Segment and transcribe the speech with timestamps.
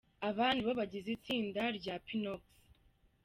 [0.27, 2.51] Aba nibo bagize itsinda rya Pinoxy.